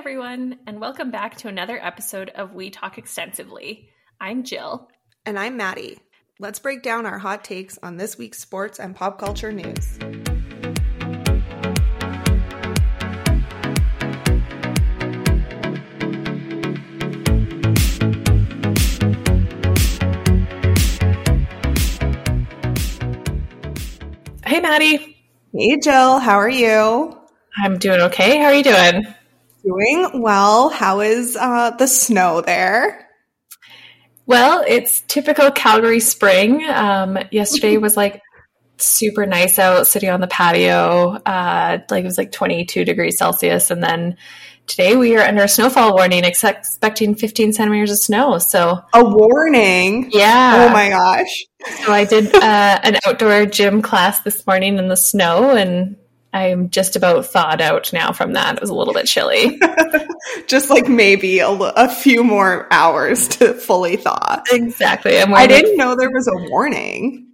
[0.00, 3.90] everyone, and welcome back to another episode of We Talk Extensively.
[4.18, 4.88] I'm Jill.
[5.26, 5.98] And I'm Maddie.
[6.38, 9.98] Let's break down our hot takes on this week's sports and pop culture news.
[24.46, 25.18] Hey, Maddie.
[25.52, 26.20] Hey, Jill.
[26.20, 27.20] How are you?
[27.62, 28.38] I'm doing okay.
[28.38, 29.14] How are you doing?
[29.62, 30.70] Doing well.
[30.70, 33.08] How is uh, the snow there?
[34.26, 36.64] Well, it's typical Calgary spring.
[36.64, 38.22] Um, yesterday was like
[38.78, 41.16] super nice out, sitting on the patio.
[41.26, 44.16] Uh, like it was like 22 degrees Celsius, and then
[44.66, 48.38] today we are under a snowfall warning, expecting 15 centimeters of snow.
[48.38, 50.10] So a warning.
[50.12, 50.68] Yeah.
[50.68, 51.44] Oh my gosh.
[51.84, 55.96] So I did uh, an outdoor gym class this morning in the snow, and
[56.32, 58.56] I'm just about thawed out now from that.
[58.56, 59.60] It was a little bit chilly.
[60.46, 64.42] just like maybe a, a, few more hours to fully thaw.
[64.52, 65.18] Exactly.
[65.18, 67.26] I didn't know there was a warning.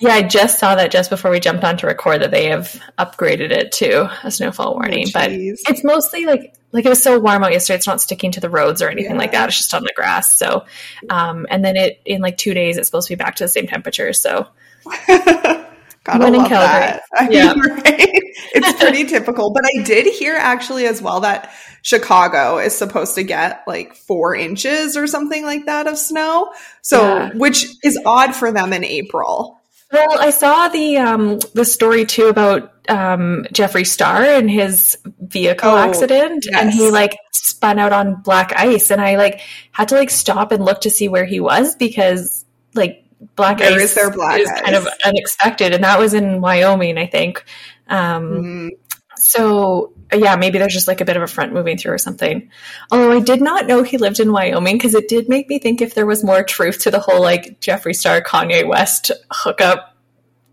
[0.00, 2.80] Yeah, I just saw that just before we jumped on to record that they have
[2.98, 5.06] upgraded it to a snowfall warning.
[5.08, 8.32] Oh, but it's mostly like like it was so warm out yesterday, it's not sticking
[8.32, 9.18] to the roads or anything yeah.
[9.18, 9.48] like that.
[9.48, 10.34] It's just on the grass.
[10.34, 10.64] So
[11.10, 13.48] um and then it in like two days it's supposed to be back to the
[13.48, 14.12] same temperature.
[14.12, 14.48] So
[16.04, 17.02] Gotta love that.
[17.14, 17.54] I yeah.
[17.54, 18.10] Right?
[18.54, 19.52] It's pretty typical.
[19.52, 21.52] But I did hear actually as well that
[21.82, 26.52] Chicago is supposed to get like four inches or something like that of snow.
[26.82, 27.32] So, yeah.
[27.34, 29.60] which is odd for them in April.
[29.92, 35.70] Well, I saw the um, the story too about um, Jeffree Star and his vehicle
[35.70, 36.60] oh, accident, yes.
[36.60, 40.52] and he like spun out on black ice, and I like had to like stop
[40.52, 42.44] and look to see where he was because
[42.74, 43.03] like
[43.36, 44.60] black there ice is, there black is ice.
[44.62, 47.44] kind of unexpected, and that was in Wyoming, I think.
[47.88, 48.68] Um, mm-hmm.
[49.16, 52.50] So yeah, maybe there's just like a bit of a front moving through or something.
[52.90, 55.80] Although I did not know he lived in Wyoming because it did make me think
[55.80, 59.93] if there was more truth to the whole like Jeffree Star Kanye West hookup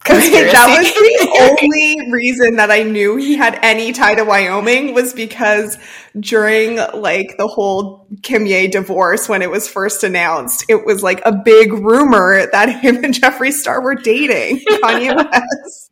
[0.03, 0.51] Conspiracy.
[0.51, 5.13] that was the only reason that I knew he had any tie to Wyoming was
[5.13, 5.77] because
[6.19, 11.21] during like the whole Kim Ye divorce when it was first announced, it was like
[11.23, 15.91] a big rumor that him and Jeffree Star were dating Kanye West.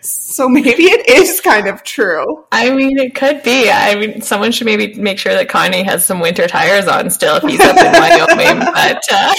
[0.00, 2.44] So maybe it is kind of true.
[2.50, 3.70] I mean, it could be.
[3.70, 7.36] I mean, someone should maybe make sure that Kanye has some winter tires on still
[7.36, 8.58] if he's up in Wyoming.
[8.72, 9.34] But uh,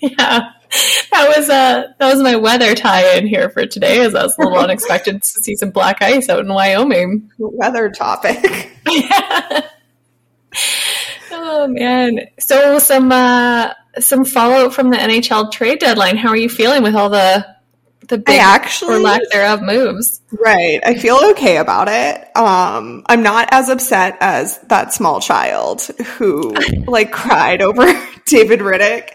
[0.00, 0.50] yeah.
[1.12, 4.36] that was uh that was my weather tie in here for today as I was
[4.38, 7.30] a little unexpected to see some black ice out in Wyoming.
[7.38, 8.72] Weather topic.
[8.88, 9.68] yeah.
[11.30, 12.20] Oh man.
[12.38, 16.16] So some uh some fallout from the NHL trade deadline.
[16.16, 17.46] How are you feeling with all the
[18.08, 20.20] the big I actually, or lack thereof moves?
[20.30, 20.80] Right.
[20.84, 22.36] I feel okay about it.
[22.36, 25.82] Um I'm not as upset as that small child
[26.16, 26.54] who
[26.86, 27.84] like cried over
[28.26, 29.10] David Rittich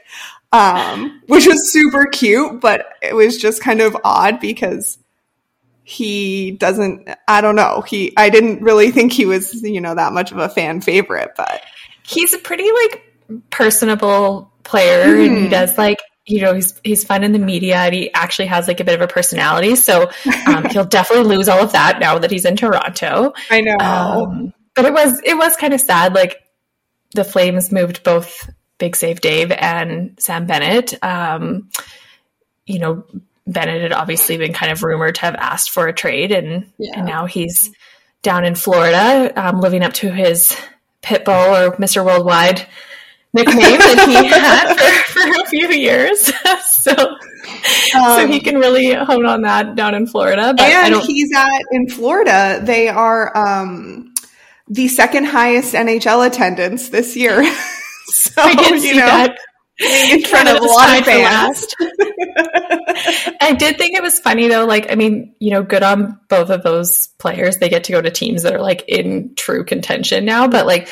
[0.51, 4.97] um, which was super cute, but it was just kind of odd because
[5.83, 7.81] he doesn't, I don't know.
[7.81, 11.31] He, I didn't really think he was, you know, that much of a fan favorite,
[11.37, 11.61] but
[12.03, 13.03] he's a pretty like
[13.49, 15.25] personable player mm.
[15.25, 15.49] and he hmm.
[15.49, 18.79] does like, you know, he's, he's fun in the media and he actually has like
[18.79, 19.75] a bit of a personality.
[19.75, 20.11] So,
[20.47, 23.33] um, he'll definitely lose all of that now that he's in Toronto.
[23.49, 23.77] I know.
[23.79, 26.13] Um, but it was, it was kind of sad.
[26.13, 26.37] Like
[27.13, 28.47] the Flames moved both
[28.79, 31.01] Big Save Dave and Sam Bennett.
[31.03, 31.69] Um,
[32.65, 33.03] you know,
[33.45, 36.93] Bennett had obviously been kind of rumored to have asked for a trade, and, yeah.
[36.95, 37.71] and now he's
[38.21, 40.55] down in Florida, um, living up to his
[41.03, 42.03] Pitbull or Mr.
[42.03, 42.67] Worldwide
[43.33, 46.19] nickname that he had for, for, a few years.
[46.65, 47.17] so, um,
[47.85, 50.53] so he um, can really hone on that down in Florida.
[50.59, 52.61] And he's at in Florida.
[52.63, 54.13] They are um,
[54.67, 57.43] the second highest NHL attendance this year.
[58.11, 59.37] So, I did see know, that.
[60.11, 61.65] In front of a lot of fans.
[63.41, 64.65] I did think it was funny though.
[64.65, 67.57] Like, I mean, you know, good on both of those players.
[67.57, 70.49] They get to go to teams that are like in true contention now.
[70.49, 70.89] But like,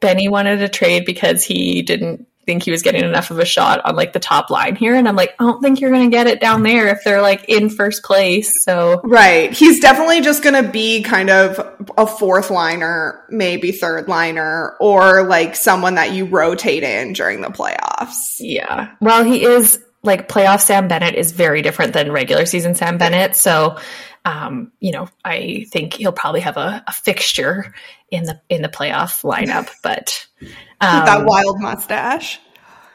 [0.00, 3.84] Benny wanted a trade because he didn't think he was getting enough of a shot
[3.84, 4.94] on like the top line here.
[4.94, 7.22] And I'm like, I don't think you're going to get it down there if they're
[7.22, 8.64] like in first place.
[8.64, 9.52] So, right.
[9.52, 11.58] He's definitely just going to be kind of
[11.96, 17.48] a fourth liner, maybe third liner, or like someone that you rotate in during the
[17.48, 18.36] playoffs.
[18.38, 18.94] Yeah.
[19.00, 23.36] Well, he is like playoff Sam Bennett is very different than regular season Sam Bennett.
[23.36, 23.78] So,
[24.24, 27.74] um, you know, I think he'll probably have a, a fixture
[28.10, 29.70] in the in the playoff lineup.
[29.82, 30.26] But
[30.80, 32.38] um, that wild mustache.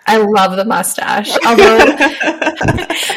[0.08, 1.36] I love the mustache.
[1.46, 1.96] Although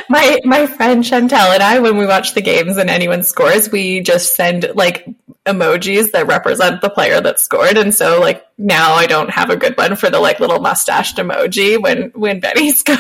[0.09, 4.01] my my friend Chantel and I, when we watch the games and anyone scores, we
[4.01, 5.07] just send like
[5.47, 7.77] emojis that represent the player that scored.
[7.77, 11.17] And so like now I don't have a good one for the like little mustached
[11.17, 12.99] emoji when when Benny scores.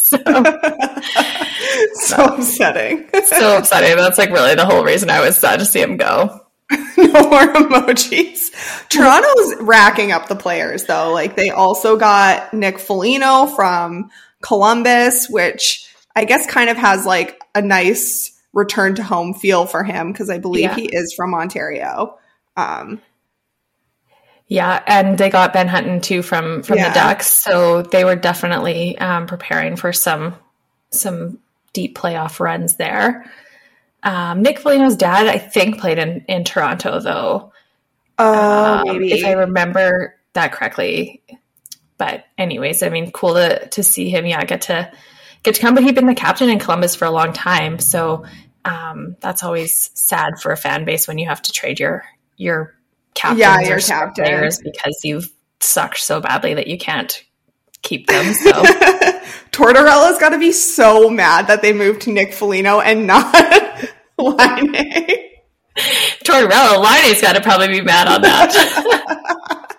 [0.00, 0.18] So,
[1.94, 3.08] so upsetting.
[3.26, 3.96] so upsetting.
[3.96, 6.40] That's like really the whole reason I was sad to see him go.
[6.96, 8.88] no more emojis.
[8.88, 11.12] Toronto's racking up the players though.
[11.12, 14.10] Like they also got Nick Foligno from
[14.42, 19.84] Columbus, which I guess kind of has like a nice return to home feel for
[19.84, 20.74] him because I believe yeah.
[20.74, 22.18] he is from Ontario.
[22.56, 23.00] Um,
[24.46, 26.88] yeah, and they got Ben Hutton too from from yeah.
[26.88, 30.34] the Ducks, so they were definitely um, preparing for some
[30.90, 31.38] some
[31.72, 33.30] deep playoff runs there.
[34.02, 37.52] Um, Nick Foligno's dad, I think, played in in Toronto though.
[38.18, 41.22] Oh, um, maybe if I remember that correctly.
[41.98, 44.26] But anyways, I mean, cool to to see him.
[44.26, 44.90] Yeah, get to
[45.42, 45.74] get to come.
[45.74, 48.24] But he'd been the captain in Columbus for a long time, so
[48.64, 52.04] um, that's always sad for a fan base when you have to trade your
[52.36, 52.74] your
[53.14, 54.24] captains yeah, your captain.
[54.24, 55.30] players because you've
[55.60, 57.22] sucked so badly that you can't
[57.82, 58.32] keep them.
[58.34, 58.52] So
[59.52, 63.34] Tortorella's got to be so mad that they moved to Nick Foligno and not
[64.18, 65.06] Laine.
[66.24, 69.66] Tortorella, Laine's got to probably be mad on that.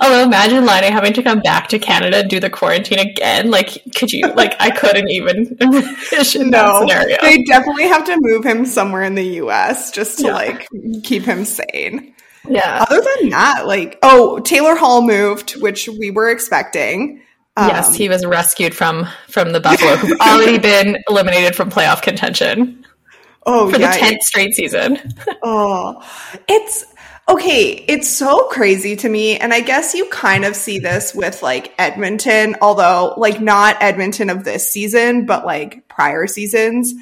[0.00, 3.52] Oh, imagine Laine having to come back to Canada and do the quarantine again.
[3.52, 4.26] Like, could you?
[4.26, 7.16] Like, I couldn't even envision no, that scenario.
[7.20, 9.92] They definitely have to move him somewhere in the U.S.
[9.92, 10.34] just to yeah.
[10.34, 10.68] like
[11.04, 12.14] keep him sane.
[12.48, 12.84] Yeah.
[12.88, 17.22] Other than that, like, oh, Taylor Hall moved, which we were expecting.
[17.56, 22.02] Um, yes, he was rescued from from the Buffalo, who've already been eliminated from playoff
[22.02, 22.84] contention.
[23.46, 24.98] Oh, for yeah, the tenth straight season.
[25.42, 26.02] oh,
[26.48, 26.84] it's
[27.30, 29.36] Okay, it's so crazy to me.
[29.36, 34.30] And I guess you kind of see this with like Edmonton, although like not Edmonton
[34.30, 36.92] of this season, but like prior seasons,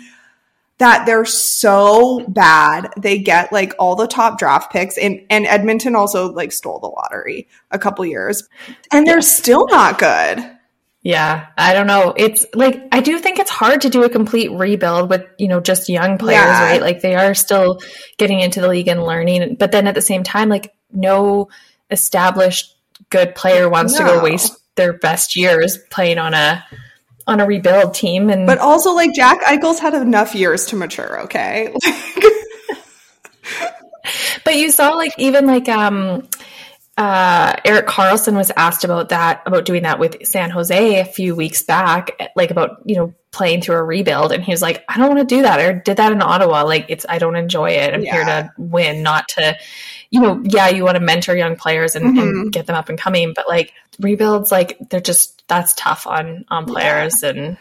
[0.78, 2.92] that they're so bad.
[2.96, 6.86] They get like all the top draft picks and, and Edmonton also like stole the
[6.86, 8.48] lottery a couple years
[8.92, 10.54] and they're still not good.
[11.02, 12.12] Yeah, I don't know.
[12.16, 15.60] It's like I do think it's hard to do a complete rebuild with, you know,
[15.60, 16.64] just young players, yeah.
[16.64, 16.82] right?
[16.82, 17.80] Like they are still
[18.16, 21.48] getting into the league and learning, but then at the same time like no
[21.90, 22.76] established
[23.10, 24.00] good player wants no.
[24.00, 26.64] to go waste their best years playing on a
[27.28, 31.20] on a rebuild team and But also like Jack Eichel's had enough years to mature,
[31.22, 31.72] okay?
[34.44, 36.26] but you saw like even like um
[36.96, 41.36] uh, Erik Karlsson was asked about that, about doing that with San Jose a few
[41.36, 44.32] weeks back, like about, you know, playing through a rebuild.
[44.32, 45.60] And he was like, I don't want to do that.
[45.60, 46.64] Or did that in Ottawa.
[46.64, 47.94] Like, it's, I don't enjoy it.
[47.94, 48.12] I'm yeah.
[48.12, 49.56] here to win, not to,
[50.10, 52.18] you know, yeah, you want to mentor young players and, mm-hmm.
[52.18, 53.32] and, get them up and coming.
[53.34, 57.30] But like rebuilds, like, they're just, that's tough on, on players yeah.
[57.30, 57.58] and,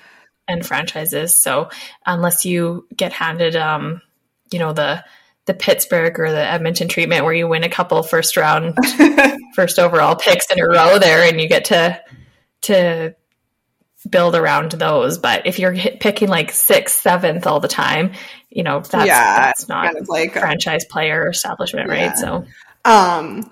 [0.47, 1.35] and franchises.
[1.35, 1.69] So
[2.05, 4.01] unless you get handed, um,
[4.51, 5.03] you know, the,
[5.45, 8.77] the Pittsburgh or the Edmonton treatment where you win a couple first round,
[9.55, 11.99] first overall picks in a row there, and you get to
[12.61, 13.15] to
[14.09, 15.17] build around those.
[15.17, 18.13] But if you're picking like sixth, seventh all the time,
[18.49, 22.07] you know that's yeah, that's not kind of like franchise player establishment, yeah.
[22.07, 22.17] right?
[22.17, 22.45] So,
[22.85, 23.51] um,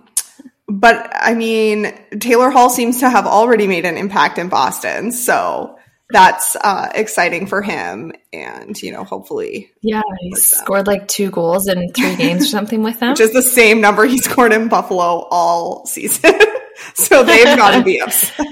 [0.67, 5.77] but I mean, Taylor Hall seems to have already made an impact in Boston, so
[6.11, 8.13] that's uh, exciting for him.
[8.31, 9.71] And, you know, hopefully.
[9.81, 13.11] Yeah, he scored like two goals in three games or something with them.
[13.11, 16.33] Which is the same number he scored in Buffalo all season.
[16.93, 18.45] so they've got to be upset.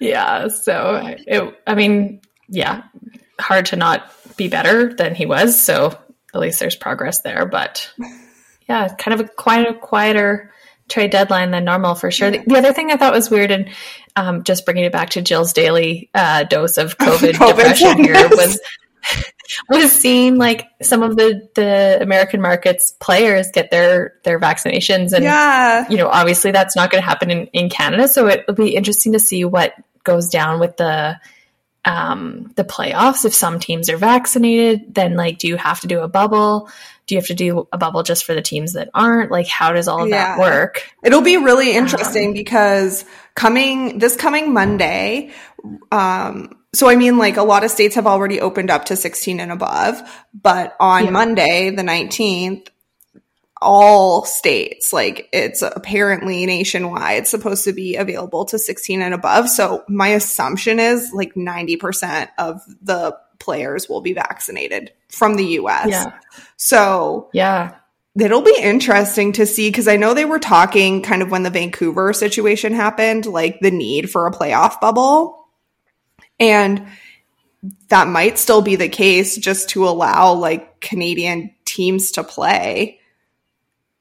[0.00, 0.48] Yeah.
[0.48, 2.84] So, it, I mean, yeah,
[3.40, 5.60] hard to not be better than he was.
[5.60, 5.98] So
[6.34, 7.46] at least there's progress there.
[7.46, 7.90] But
[8.68, 10.52] yeah, kind of a quite a quieter
[10.88, 12.30] trade deadline than normal for sure.
[12.30, 13.70] The, the, other thing I thought was weird, and
[14.16, 18.28] um, just bringing it back to Jill's daily uh, dose of COVID, COVID depression here
[18.28, 18.60] was
[19.68, 25.24] was seeing like some of the the American markets players get their their vaccinations, and
[25.24, 25.88] yeah.
[25.88, 28.08] you know, obviously that's not going to happen in in Canada.
[28.08, 31.18] So it will be interesting to see what goes down with the
[31.86, 36.00] um the playoffs if some teams are vaccinated then like do you have to do
[36.00, 36.68] a bubble
[37.10, 39.32] do you have to do a bubble just for the teams that aren't?
[39.32, 40.36] Like, how does all of yeah.
[40.36, 40.88] that work?
[41.02, 43.04] It'll be really interesting um, because
[43.34, 45.32] coming this coming Monday,
[45.90, 49.40] um, so I mean, like a lot of states have already opened up to 16
[49.40, 50.00] and above,
[50.32, 51.10] but on yeah.
[51.10, 52.68] Monday, the 19th,
[53.60, 59.48] all states, like it's apparently nationwide supposed to be available to 16 and above.
[59.48, 65.88] So my assumption is like 90% of the players will be vaccinated from the US.
[65.88, 66.12] Yeah.
[66.56, 67.76] So, yeah.
[68.18, 71.50] It'll be interesting to see because I know they were talking kind of when the
[71.50, 75.39] Vancouver situation happened, like the need for a playoff bubble.
[76.40, 76.86] And
[77.88, 82.98] that might still be the case just to allow like Canadian teams to play.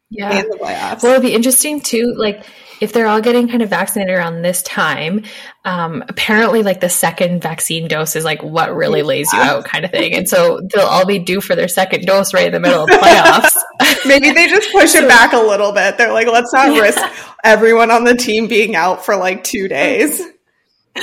[0.09, 0.43] Yeah.
[0.59, 2.43] Well, it'd be interesting too, like
[2.81, 5.23] if they're all getting kind of vaccinated around this time,
[5.65, 9.85] um, apparently like the second vaccine dose is like what really lays you out kind
[9.85, 10.13] of thing.
[10.13, 12.89] And so they'll all be due for their second dose right in the middle of
[12.89, 13.55] playoffs.
[14.05, 15.97] Maybe they just push it back a little bit.
[15.97, 16.81] They're like, let's not yeah.
[16.81, 17.01] risk
[17.43, 20.21] everyone on the team being out for like two days.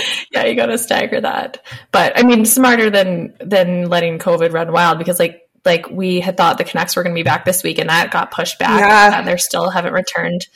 [0.30, 1.64] Yeah, you got to stagger that.
[1.92, 6.36] But I mean, smarter than than letting COVID run wild because like like we had
[6.36, 8.80] thought the Canucks were going to be back this week and that got pushed back
[8.80, 9.18] yeah.
[9.18, 10.46] and they still haven't returned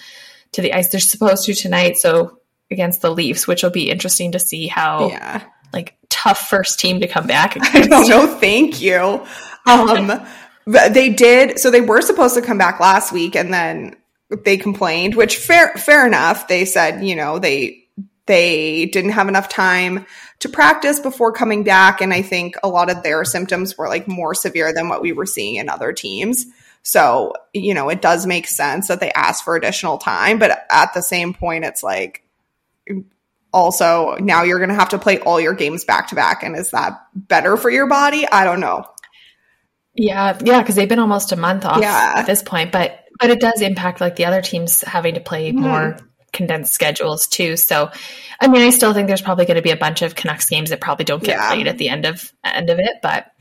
[0.53, 0.89] to the ice.
[0.89, 2.39] They're supposed to tonight, so
[2.71, 5.43] against the Leafs, which will be interesting to see how yeah.
[5.73, 7.57] like tough first team to come back.
[7.57, 7.75] Against.
[7.75, 8.27] I don't know.
[8.27, 9.25] Thank you.
[9.67, 10.27] Um,
[10.67, 11.59] they did.
[11.59, 13.97] So they were supposed to come back last week, and then
[14.45, 15.15] they complained.
[15.15, 16.49] Which fair, fair enough.
[16.49, 17.80] They said, you know, they
[18.31, 20.07] they didn't have enough time
[20.39, 24.07] to practice before coming back, and I think a lot of their symptoms were like
[24.07, 26.47] more severe than what we were seeing in other teams.
[26.83, 30.95] So, you know, it does make sense that they asked for additional time, but at
[30.95, 32.23] the same point, it's like
[33.53, 36.45] also now you're going to have to play all your games back to back.
[36.45, 38.29] And is that better for your body?
[38.31, 38.87] I don't know.
[39.95, 40.39] Yeah.
[40.43, 40.63] Yeah.
[40.63, 42.15] Cause they've been almost a month off yeah.
[42.17, 45.51] at this point, but, but it does impact like the other teams having to play
[45.51, 45.63] mm-hmm.
[45.63, 45.99] more
[46.33, 47.57] condensed schedules too.
[47.57, 47.91] So,
[48.41, 50.71] I mean, I still think there's probably going to be a bunch of Canucks games
[50.71, 51.49] that probably don't get yeah.
[51.49, 53.33] played at the end of end of it, but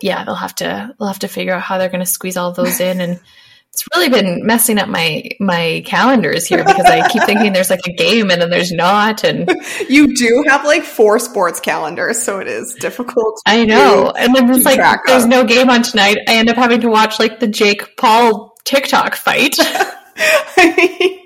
[0.00, 2.52] yeah, they'll have to they'll have to figure out how they're going to squeeze all
[2.52, 3.20] those in and
[3.76, 7.86] it's really been messing up my my calendars here because I keep thinking there's like
[7.86, 9.50] a game and then there's not and
[9.90, 14.46] you do have like four sports calendars so it is difficult I know and then
[14.46, 15.28] there's like there's of.
[15.28, 19.14] no game on tonight I end up having to watch like the Jake Paul TikTok
[19.14, 19.58] fight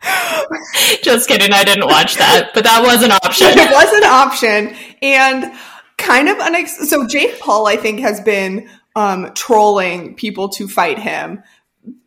[1.02, 4.76] Just kidding I didn't watch that but that was an option it was an option
[5.02, 5.52] and
[5.96, 10.98] kind of unex- so Jake Paul I think has been um, trolling people to fight
[10.98, 11.42] him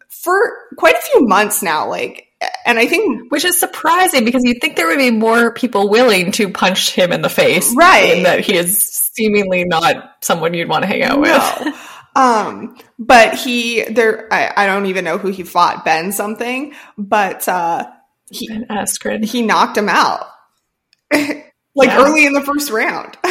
[0.09, 0.37] for
[0.77, 2.27] quite a few months now like
[2.65, 6.31] and I think which is surprising because you'd think there would be more people willing
[6.33, 10.83] to punch him in the face right that he is seemingly not someone you'd want
[10.83, 11.29] to hang out with.
[11.29, 11.73] No.
[12.15, 17.47] Um, but he there I, I don't even know who he fought, Ben something, but
[17.47, 17.89] uh
[18.31, 19.23] he ben Askren.
[19.23, 20.27] he knocked him out.
[21.11, 21.43] like
[21.77, 22.01] yeah.
[22.01, 23.17] early in the first round.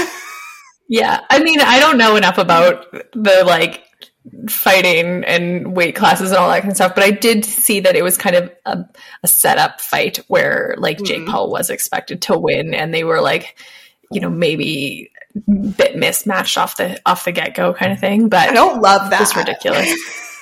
[0.89, 3.85] Yeah, I mean, I don't know enough about the like
[4.49, 7.97] fighting and weight classes and all that kind of stuff, but I did see that
[7.97, 8.85] it was kind of a,
[9.23, 11.07] a setup fight where like mm-hmm.
[11.07, 13.59] Jake Paul was expected to win, and they were like,
[14.11, 15.11] you know, maybe
[15.77, 18.29] bit mismatched off the off the get go kind of thing.
[18.29, 19.23] But I don't love that.
[19.23, 19.93] It's ridiculous.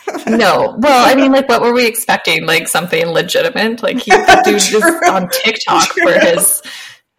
[0.26, 2.44] no, well, I mean, like, what were we expecting?
[2.44, 3.82] Like something legitimate?
[3.82, 4.18] Like he do
[4.52, 4.74] this
[5.08, 6.12] on TikTok True.
[6.12, 6.62] for his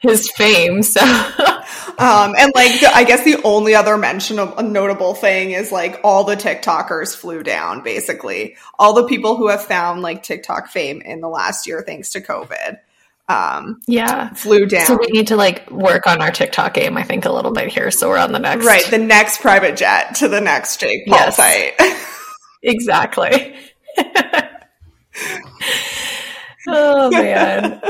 [0.04, 0.84] his fame.
[0.84, 5.52] So, um, and like, the, I guess the only other mention of a notable thing
[5.52, 8.58] is like all the TikTokers flew down, basically.
[8.78, 12.22] All the people who have found like TikTok fame in the last year thanks to
[12.22, 12.80] COVID.
[13.30, 14.86] Um, yeah, flew down.
[14.86, 17.70] So we need to like work on our TikTok game, I think, a little bit
[17.72, 17.90] here.
[17.90, 18.86] So we're on the next, right?
[18.86, 21.36] The next private jet to the next Jake Paul yes.
[21.38, 21.74] fight.
[22.64, 23.56] exactly.
[26.68, 27.82] oh man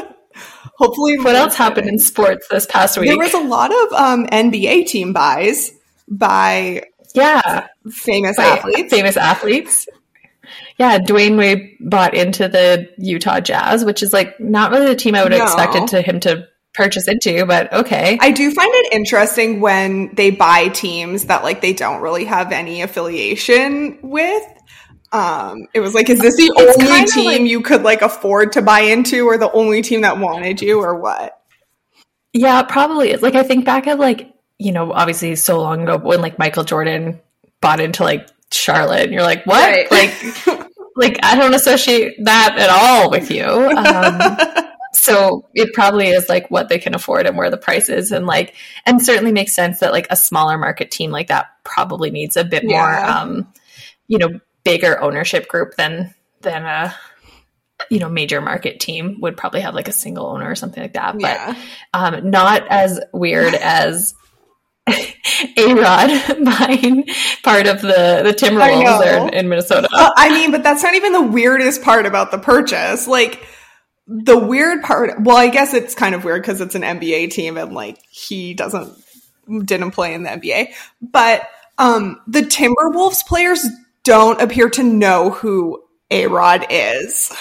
[0.75, 4.25] hopefully what else happened in sports this past week there was a lot of um,
[4.27, 5.71] nba team buys
[6.09, 6.83] by
[7.15, 9.87] yeah famous by athletes famous athletes
[10.77, 15.15] yeah Dwyane wade bought into the utah jazz which is like not really the team
[15.15, 15.45] i would have no.
[15.45, 18.17] expected to him to purchase into, but okay.
[18.19, 22.51] I do find it interesting when they buy teams that like they don't really have
[22.51, 24.43] any affiliation with.
[25.11, 28.53] Um, it was like, is this the it's only team like, you could like afford
[28.53, 31.39] to buy into, or the only team that wanted you, or what?
[32.33, 33.15] Yeah, probably.
[33.17, 36.63] Like I think back at like you know, obviously so long ago when like Michael
[36.63, 37.21] Jordan
[37.61, 39.63] bought into like Charlotte, and you're like, what?
[39.63, 39.91] Right.
[39.91, 43.43] Like, like I don't associate that at all with you.
[43.45, 48.11] Um, so it probably is like what they can afford and where the price is,
[48.11, 48.55] and like,
[48.85, 52.43] and certainly makes sense that like a smaller market team like that probably needs a
[52.43, 52.69] bit yeah.
[52.69, 53.53] more, um,
[54.07, 56.95] you know bigger ownership group than than a
[57.89, 60.93] you know major market team would probably have like a single owner or something like
[60.93, 61.57] that but
[61.93, 64.13] um, not as weird as
[65.57, 66.09] a Rod
[66.43, 67.05] buying
[67.43, 69.87] part of the the Timberwolves there in, in Minnesota.
[69.91, 73.07] Uh, I mean, but that's not even the weirdest part about the purchase.
[73.07, 73.45] Like
[74.07, 75.21] the weird part.
[75.21, 78.53] Well, I guess it's kind of weird because it's an NBA team and like he
[78.53, 78.93] doesn't
[79.65, 81.47] didn't play in the NBA, but
[81.77, 83.65] um the Timberwolves players
[84.03, 87.33] don't appear to know who A Rod is.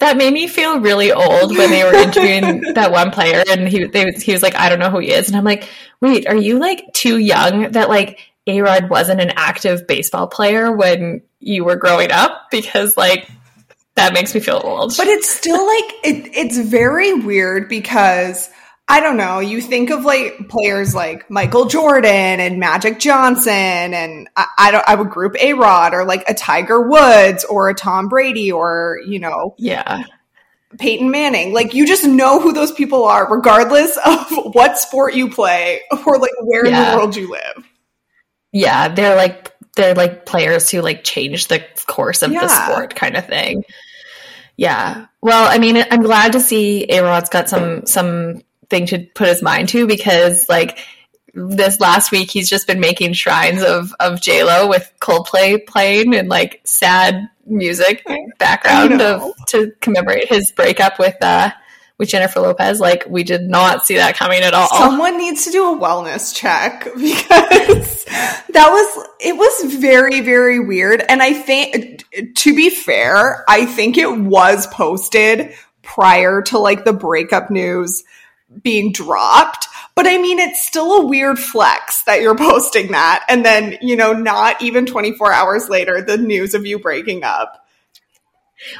[0.00, 3.84] That made me feel really old when they were interviewing that one player, and he
[3.84, 5.68] they, he was like, "I don't know who he is," and I'm like,
[6.02, 10.70] "Wait, are you like too young that like A Rod wasn't an active baseball player
[10.70, 13.28] when you were growing up because, like,
[13.94, 14.94] that makes me feel old.
[14.96, 18.48] But it's still like, it, it's very weird because
[18.88, 24.28] I don't know, you think of like players like Michael Jordan and Magic Johnson, and
[24.36, 27.74] I, I don't, I would group A Rod or like a Tiger Woods or a
[27.74, 30.04] Tom Brady or, you know, yeah.
[30.78, 31.52] Peyton Manning.
[31.52, 36.18] Like you just know who those people are, regardless of what sport you play or
[36.18, 36.78] like where yeah.
[36.78, 37.66] in the world you live.
[38.52, 42.40] Yeah, they're like they're like players who like change the course of yeah.
[42.40, 43.64] the sport kind of thing.
[44.56, 45.06] Yeah.
[45.20, 49.28] Well, I mean, I'm glad to see A Rod's got some some thing to put
[49.28, 50.78] his mind to because like
[51.34, 56.14] this last week he's just been making shrines of of J Lo with Coldplay playing
[56.14, 58.04] and like sad music
[58.38, 61.50] background of to commemorate his breakup with uh
[61.98, 62.80] with Jennifer Lopez.
[62.80, 64.68] Like we did not see that coming at all.
[64.68, 71.02] Someone needs to do a wellness check because that was it was very very weird.
[71.08, 72.04] And I think
[72.36, 78.04] to be fair, I think it was posted prior to like the breakup news
[78.62, 79.68] being dropped.
[79.94, 83.24] But I mean, it's still a weird flex that you're posting that.
[83.28, 87.58] And then, you know, not even 24 hours later, the news of you breaking up.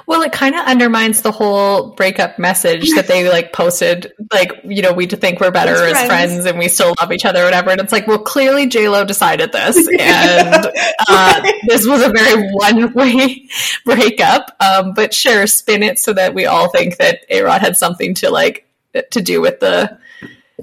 [0.07, 4.13] Well, it kind of undermines the whole breakup message that they like posted.
[4.33, 6.07] Like, you know, we think we're better as, as friends.
[6.07, 6.47] friends.
[6.47, 7.71] and we still love each other, or whatever.
[7.71, 10.67] And it's like, well, clearly J Lo decided this, and
[11.09, 13.49] uh, this was a very one way
[13.85, 14.57] breakup.
[14.61, 18.15] Um, but sure, spin it so that we all think that A Rod had something
[18.15, 18.67] to like
[19.11, 19.99] to do with the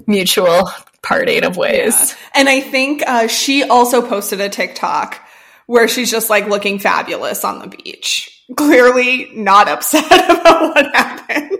[0.06, 0.70] mutual
[1.02, 1.94] parting of ways.
[1.98, 2.40] Yeah.
[2.40, 5.20] And I think uh, she also posted a TikTok
[5.66, 8.44] where she's just like looking fabulous on the beach.
[8.56, 11.58] Clearly not upset about what happened.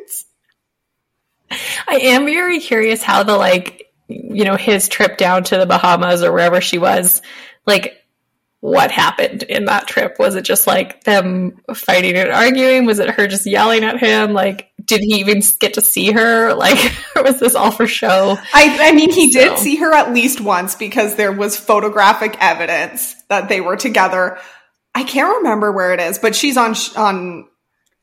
[1.89, 6.23] I am very curious how the like, you know, his trip down to the Bahamas
[6.23, 7.23] or wherever she was,
[7.67, 8.01] like
[8.61, 10.17] what happened in that trip.
[10.19, 12.85] Was it just like them fighting and arguing?
[12.85, 14.33] Was it her just yelling at him?
[14.33, 16.55] Like, did he even get to see her?
[16.55, 16.79] Like,
[17.17, 18.37] was this all for show?
[18.53, 19.41] I, I mean, he so.
[19.41, 24.39] did see her at least once because there was photographic evidence that they were together.
[24.95, 27.49] I can't remember where it is, but she's on on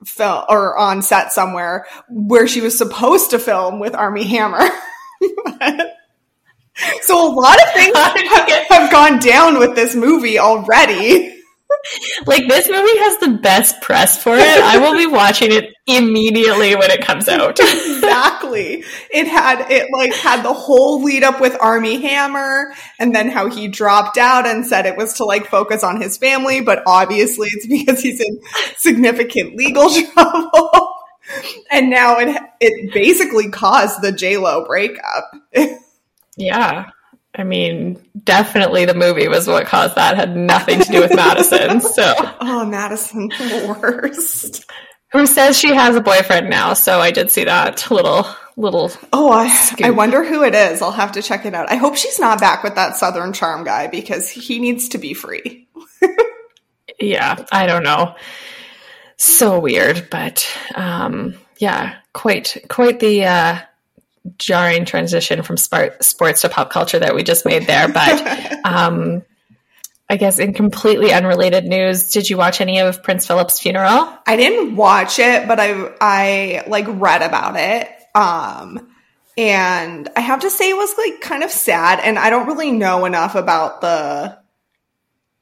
[0.05, 4.69] film or on set somewhere where she was supposed to film with Armie Hammer.
[7.01, 7.97] So a lot of things
[8.69, 11.36] have gone down with this movie already.
[12.25, 14.41] Like this movie has the best press for it.
[14.41, 17.59] I will be watching it immediately when it comes out.
[17.59, 18.83] exactly.
[19.11, 23.49] It had it like had the whole lead up with Armie Hammer and then how
[23.49, 27.47] he dropped out and said it was to like focus on his family, but obviously
[27.51, 28.39] it's because he's in
[28.77, 30.93] significant legal trouble.
[31.71, 35.31] and now it it basically caused the J Lo breakup.
[36.37, 36.91] Yeah.
[37.37, 40.13] I mean, definitely the movie was what caused that.
[40.13, 41.81] It had nothing to do with Madison.
[41.81, 44.65] So, oh, Madison, the worst.
[45.11, 46.73] Who says she has a boyfriend now?
[46.73, 48.25] So I did see that little
[48.57, 48.91] little.
[49.13, 49.49] Oh, I,
[49.83, 50.81] I wonder who it is.
[50.81, 51.71] I'll have to check it out.
[51.71, 55.13] I hope she's not back with that Southern Charm guy because he needs to be
[55.13, 55.67] free.
[56.99, 58.15] yeah, I don't know.
[59.17, 63.59] So weird, but um, yeah, quite quite the uh,
[64.37, 67.87] jarring transition from sports to pop culture that we just made there.
[67.87, 69.23] But um,
[70.09, 74.17] I guess in completely unrelated news, did you watch any of Prince Philip's funeral?
[74.25, 77.89] I didn't watch it, but I I like read about it.
[78.15, 78.89] Um,
[79.37, 82.71] and I have to say it was like kind of sad, and I don't really
[82.71, 84.39] know enough about the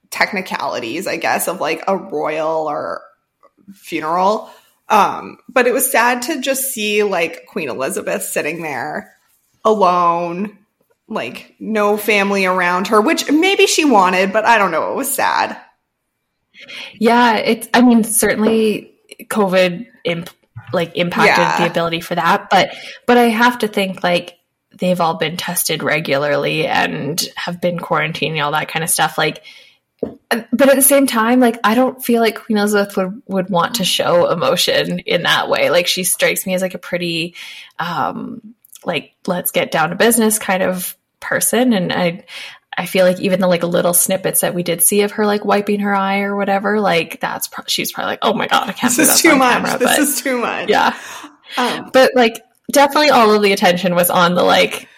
[0.09, 3.01] technicalities, I guess, of like a royal or
[3.73, 4.49] funeral.
[4.87, 9.15] Um, but it was sad to just see like Queen Elizabeth sitting there
[9.63, 10.59] alone,
[11.07, 14.91] like no family around her, which maybe she wanted, but I don't know.
[14.91, 15.57] It was sad.
[16.93, 17.67] Yeah, it's.
[17.73, 20.29] I mean, certainly COVID imp-
[20.71, 21.59] like impacted yeah.
[21.59, 22.73] the ability for that, but
[23.07, 24.37] but I have to think like
[24.77, 29.17] they've all been tested regularly and have been quarantining all that kind of stuff.
[29.17, 29.43] Like
[30.01, 33.75] but at the same time, like I don't feel like Queen Elizabeth would would want
[33.75, 35.69] to show emotion in that way.
[35.69, 37.35] Like she strikes me as like a pretty,
[37.79, 42.25] um, like let's get down to business kind of person, and I.
[42.77, 45.45] I feel like even the like little snippets that we did see of her like
[45.45, 48.73] wiping her eye or whatever, like that's pro- she's probably like, oh my god, I
[48.73, 48.93] can't.
[48.93, 49.63] This is too much.
[49.63, 50.67] Camera, this but, is too much.
[50.67, 50.93] Yeah,
[51.55, 54.89] um, but like definitely all of the attention was on the like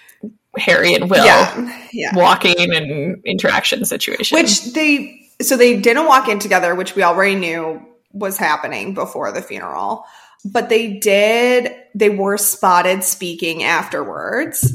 [0.58, 2.16] Harry and Will yeah, yeah.
[2.16, 4.36] walking and interaction situation.
[4.36, 9.32] Which they so they didn't walk in together, which we already knew was happening before
[9.32, 10.06] the funeral.
[10.46, 14.72] But they did they were spotted speaking afterwards.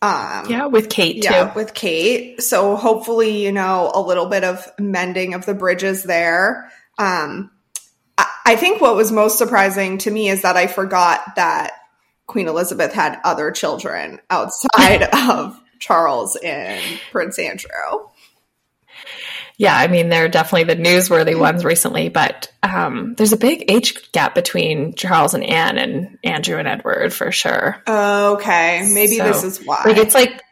[0.00, 1.28] Um, yeah, with Kate too.
[1.28, 2.40] Yeah, with Kate.
[2.40, 6.70] So hopefully, you know, a little bit of mending of the bridges there.
[6.98, 7.50] Um,
[8.16, 11.72] I, I think what was most surprising to me is that I forgot that
[12.28, 18.06] Queen Elizabeth had other children outside of Charles and Prince Andrew.
[19.56, 24.12] Yeah, I mean they're definitely the newsworthy ones recently, but um, there's a big age
[24.12, 27.82] gap between Charles and Anne and Andrew and Edward for sure.
[27.88, 29.82] Okay, maybe so, this is why.
[29.84, 30.42] Like it's like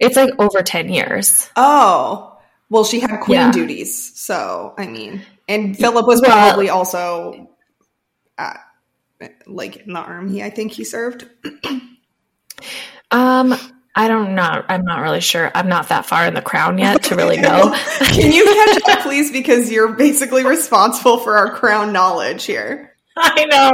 [0.00, 1.50] it's like over ten years.
[1.56, 2.38] Oh,
[2.70, 3.52] well, she had queen yeah.
[3.52, 7.50] duties, so I mean, and Philip was well, probably also
[8.38, 8.60] at,
[9.46, 10.42] like in the army.
[10.42, 11.28] I think he served.
[13.10, 13.54] um,
[13.96, 14.64] I don't know.
[14.68, 15.50] I'm not really sure.
[15.54, 17.72] I'm not that far in the crown yet to really know.
[18.00, 19.30] Can you catch up, please?
[19.30, 22.96] Because you're basically responsible for our crown knowledge here.
[23.16, 23.72] I know.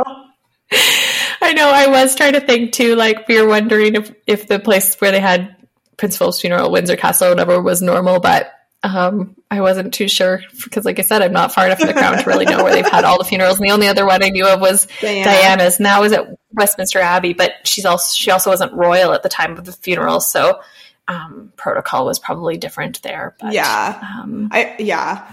[1.40, 1.70] I know.
[1.70, 2.94] I was trying to think too.
[2.96, 5.56] Like we were wondering if if the place where they had
[5.96, 10.84] Prince Philip's funeral, Windsor Castle, whatever, was normal, but um, I wasn't too sure because,
[10.84, 12.86] like I said, I'm not far enough in the crown to really know where they've
[12.86, 13.58] had all the funerals.
[13.58, 15.24] And the only other one I knew of was Diana.
[15.24, 17.34] Diana's, and that was at Westminster Abbey.
[17.34, 20.60] But she's also she also wasn't royal at the time of the funeral, so
[21.08, 23.36] um, protocol was probably different there.
[23.38, 25.30] But, yeah, um, I yeah.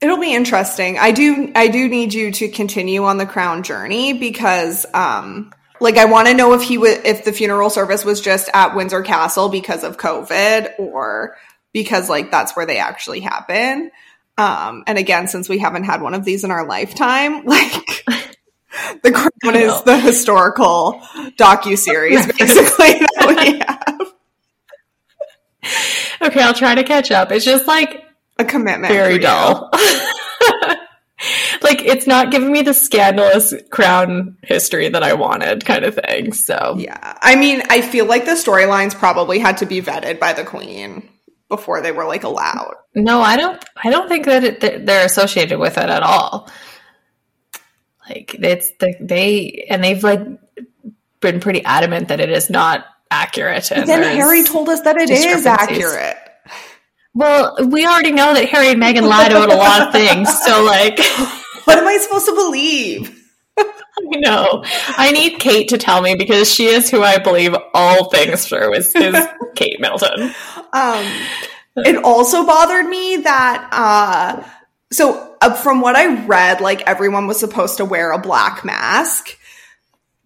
[0.00, 0.98] It'll be interesting.
[0.98, 5.96] I do I do need you to continue on the crown journey because um like
[5.96, 9.48] I want to know if he if the funeral service was just at Windsor Castle
[9.48, 11.36] because of COVID or
[11.72, 13.90] because like that's where they actually happen.
[14.38, 18.04] Um, and again, since we haven't had one of these in our lifetime, like
[19.02, 21.00] the crown is the historical
[21.38, 24.12] docu series basically that we have.
[26.22, 27.30] Okay, I'll try to catch up.
[27.30, 28.04] It's just like
[28.38, 28.92] a commitment.
[28.92, 29.70] Very dull.
[31.62, 36.32] like it's not giving me the scandalous crown history that I wanted, kind of thing.
[36.32, 40.32] So yeah, I mean, I feel like the storylines probably had to be vetted by
[40.32, 41.08] the queen
[41.52, 42.76] before they were like allowed.
[42.94, 43.62] No, I don't.
[43.76, 46.50] I don't think that it, they're associated with it at all.
[48.08, 50.20] Like it's the, they and they've like
[51.20, 53.70] been pretty adamant that it is not accurate.
[53.70, 56.16] And then Harry told us that it is accurate.
[57.14, 60.30] Well, we already know that Harry and Meghan lied about a lot of things.
[60.44, 60.98] So, like,
[61.64, 63.21] what am I supposed to believe?
[64.14, 64.64] I know.
[64.64, 68.74] I need Kate to tell me because she is who I believe all things through
[68.74, 69.16] is, is
[69.54, 70.34] Kate Middleton.
[70.72, 71.06] Um,
[71.76, 74.48] it also bothered me that, uh,
[74.92, 79.38] so uh, from what I read, like everyone was supposed to wear a black mask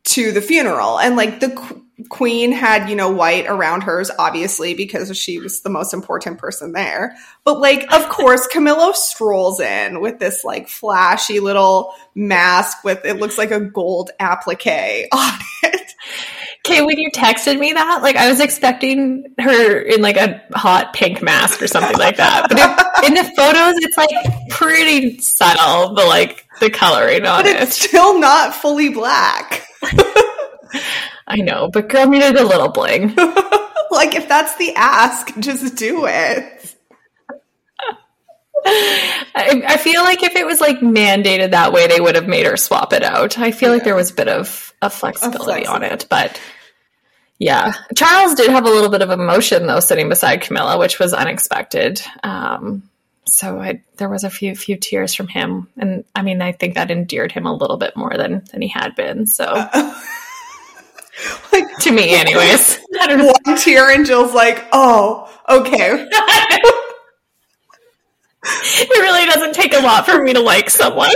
[0.04, 0.98] to the funeral.
[0.98, 5.70] And like the queen had, you know, white around hers, obviously, because she was the
[5.70, 7.16] most important person there.
[7.44, 13.14] But like, of course, Camilla strolls in with this like flashy little mask with, it
[13.14, 15.92] looks like a gold applique on it.
[16.66, 20.92] Okay, when you texted me that, like I was expecting her in like a hot
[20.94, 22.48] pink mask or something like that.
[22.48, 25.94] But in, in the photos, it's like pretty subtle.
[25.94, 27.88] The like the coloring on but it's it.
[27.88, 29.62] still not fully black.
[31.26, 33.14] I know, but girl needed a little bling.
[33.90, 36.74] like if that's the ask, just do it.
[38.68, 42.46] I, I, feel like if it was like mandated that way, they would have made
[42.46, 43.38] her swap it out.
[43.38, 43.74] I feel yeah.
[43.74, 46.40] like there was a bit of a flexibility, flexibility on it, but
[47.38, 51.12] yeah, Charles did have a little bit of emotion though, sitting beside Camilla, which was
[51.12, 52.02] unexpected.
[52.24, 52.82] Um,
[53.26, 56.74] so I, there was a few few tears from him, and I mean, I think
[56.74, 59.26] that endeared him a little bit more than than he had been.
[59.26, 60.00] So, uh,
[61.52, 66.08] like to me, anyways, one tear, and Jill's like, "Oh, okay."
[68.44, 71.10] it really doesn't take a lot for me to like someone.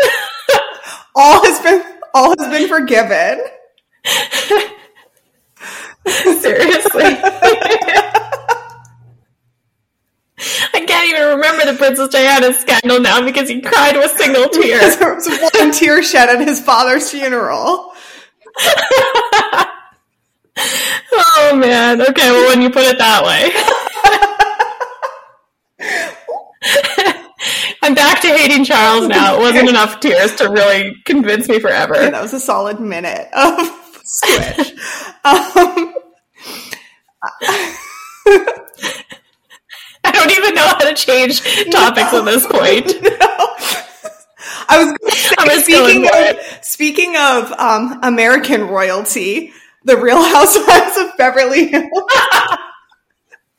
[1.14, 1.84] all has been
[2.14, 3.40] all has been forgiven.
[6.06, 7.04] Seriously.
[10.72, 14.78] I can't even remember the Princess Diana scandal now because he cried with single tear.
[14.96, 17.92] there was one tear shed at his father's funeral.
[20.56, 22.00] Oh man.
[22.00, 23.50] Okay, well when you put it that way.
[27.82, 29.36] I'm back to hating Charles now.
[29.36, 31.94] It wasn't enough tears to really convince me forever.
[31.94, 33.56] That was a solid minute of
[34.04, 34.72] switch.
[35.24, 35.94] um,
[40.04, 42.18] I don't even know how to change topics no.
[42.20, 42.94] at this point.
[43.20, 43.46] No.
[44.72, 49.52] I was, say, I was speaking of, speaking of um, American royalty,
[49.84, 51.88] the Real Housewives of Beverly Hills.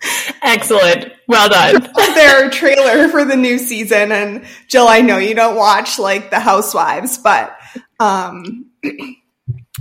[0.41, 1.11] Excellent.
[1.27, 1.91] Well done.
[2.15, 4.11] Their trailer for the new season.
[4.11, 7.55] And Jill, I know you don't watch like the Housewives, but
[7.99, 8.71] um,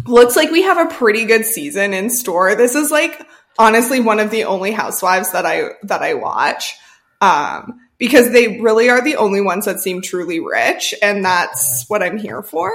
[0.06, 2.54] looks like we have a pretty good season in store.
[2.54, 3.26] This is like
[3.58, 6.76] honestly one of the only housewives that I that I watch.
[7.20, 12.02] Um, because they really are the only ones that seem truly rich, and that's what
[12.02, 12.72] I'm here for.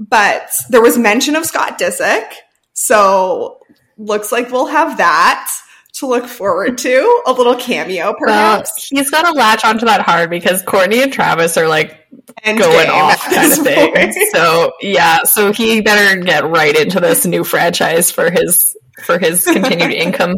[0.00, 2.32] But there was mention of Scott Disick,
[2.78, 3.58] so
[3.96, 5.52] looks like we'll have that
[5.94, 7.22] to look forward to.
[7.26, 8.88] A little cameo, perhaps.
[8.92, 12.06] Well, he's got to latch onto that hard because Kourtney and Travis are like
[12.44, 13.92] End going off kind of thing.
[13.92, 14.14] Point.
[14.32, 19.44] So yeah, so he better get right into this new franchise for his for his
[19.44, 20.36] continued income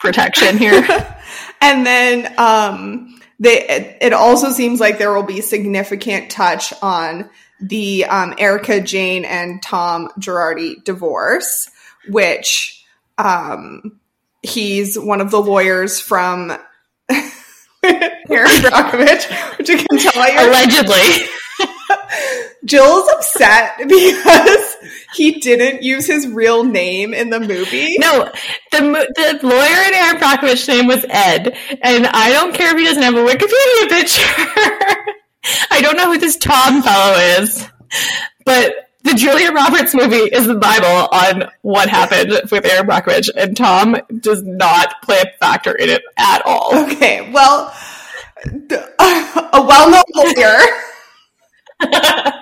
[0.00, 0.82] protection here.
[1.60, 7.30] and then um they it, it, also seems like there will be significant touch on
[7.60, 11.70] the um, Erika Jayne and Tom Girardi divorce,
[12.08, 12.84] which
[13.18, 14.00] um,
[14.42, 16.50] he's one of the lawyers from
[17.10, 21.26] Erin Brockovich, which I can tell you allegedly.
[22.64, 24.76] Jill's upset because
[25.14, 27.96] he didn't use his real name in the movie.
[27.98, 28.30] No,
[28.70, 32.84] the the lawyer in Erin Brockovich's name was Ed, and I don't care if he
[32.84, 35.12] doesn't have a Wikipedia picture.
[35.70, 37.66] I don't know who this Tom fellow is,
[38.44, 43.56] but the Julia Roberts movie is the Bible on what happened with Erin Brockovich, and
[43.56, 46.74] Tom does not play a factor in it at all.
[46.84, 47.74] Okay, well,
[48.44, 50.58] a well-known lawyer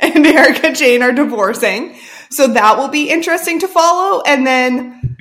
[0.00, 1.96] and Erika Jayne are divorcing,
[2.30, 4.22] so that will be interesting to follow.
[4.26, 5.11] And then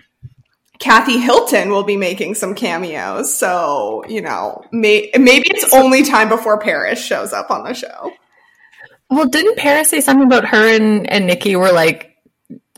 [0.82, 6.28] Kathy Hilton will be making some cameos, so you know, may- maybe it's only time
[6.28, 8.12] before Paris shows up on the show.
[9.08, 12.18] Well, didn't Paris say something about her and, and Nicky were like,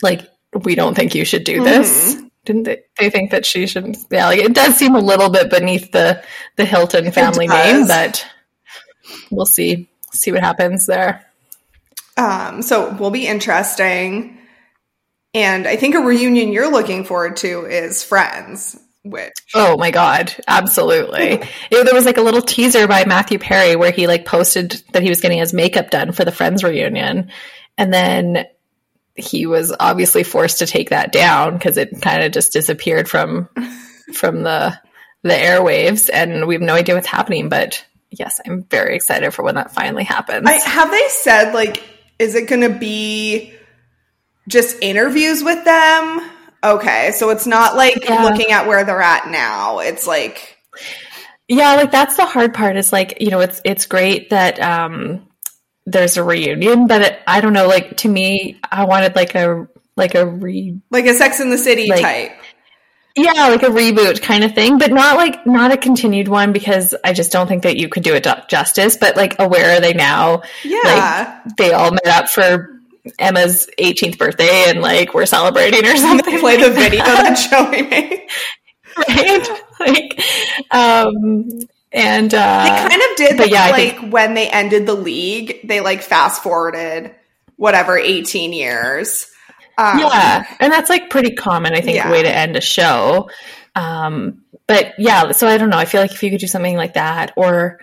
[0.02, 0.28] like,
[0.63, 2.16] we don't think you should do this?
[2.16, 2.28] Mm-hmm.
[2.44, 3.96] Didn't they, they think that she should?
[4.12, 6.22] Yeah, like it does seem a little bit beneath the
[6.58, 8.28] the Hilton family name, but
[9.32, 11.26] we'll see see what happens there.
[12.18, 14.39] Um, so will be interesting.
[15.34, 18.80] And I think a reunion you're looking forward to is Friends.
[19.06, 21.41] Which oh my god, absolutely!
[21.72, 25.04] it, there was like a little teaser by Matthew Perry where he like posted that
[25.04, 27.30] he was getting his makeup done for the Friends reunion,
[27.78, 28.46] and then
[29.15, 33.50] he was obviously forced to take that down because it kind of just disappeared from
[34.13, 34.80] from the
[35.24, 37.50] the airwaves, and we have no idea what's happening.
[37.50, 40.48] But yes, I'm very excited for when that finally happens.
[40.48, 41.84] I, have they said like,
[42.19, 43.54] is it going to be
[44.47, 46.29] just interviews with them?
[46.63, 48.23] Okay, so it's not like yeah.
[48.23, 49.79] looking at where they're at now.
[49.79, 50.58] It's like
[51.47, 55.27] Yeah, like that's the hard part is like, you know, it's it's great that um
[55.86, 59.67] there's a reunion, but it, I don't know, like to me I wanted like a
[59.97, 62.32] like a re like a Sex in the City like, type.
[63.15, 66.95] Yeah, like a reboot kind of thing, but not like not a continued one because
[67.03, 68.97] I just don't think that you could do it justice.
[68.97, 70.41] But like, where are they now?
[70.63, 72.82] Yeah, like, they all met up for
[73.20, 76.39] Emma's 18th birthday and like we're celebrating or something.
[76.39, 78.28] play the video that Joey made.
[78.98, 79.62] right?
[79.80, 80.22] Like,
[80.72, 81.50] um,
[81.92, 85.68] and uh, they kind of did, but yeah, like think- when they ended the league,
[85.68, 87.13] they like fast forwarded
[87.58, 89.30] whatever 18 years.
[89.78, 92.12] Um, yeah, and that's like pretty common, I think, yeah.
[92.12, 93.30] way to end a show.
[93.76, 95.78] Um, but yeah, so I don't know.
[95.78, 97.80] I feel like if you could do something like that, or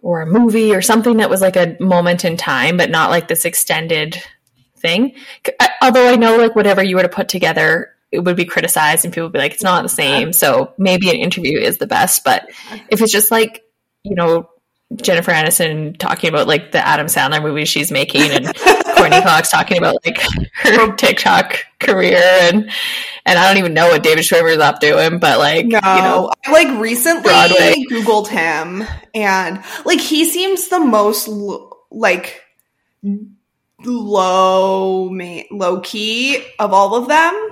[0.00, 3.28] or a movie, or something that was like a moment in time, but not like
[3.28, 4.22] this extended
[4.84, 5.14] thing.
[5.82, 9.12] Although I know like whatever you were to put together, it would be criticized and
[9.12, 10.32] people would be like, it's not the same.
[10.32, 12.22] So maybe an interview is the best.
[12.22, 12.48] But
[12.88, 13.64] if it's just like,
[14.04, 14.48] you know,
[14.96, 18.54] Jennifer Aniston talking about like the Adam Sandler movies she's making and
[18.96, 20.20] Courteney Cox talking about like
[20.56, 22.70] her TikTok career and
[23.26, 26.30] and I don't even know what David Schwimmer's up doing, but like no, you know,
[26.46, 27.74] I like recently Broadway.
[27.90, 31.28] Googled him and like he seems the most
[31.90, 32.42] like
[33.86, 35.10] low
[35.50, 37.50] low key of all of them.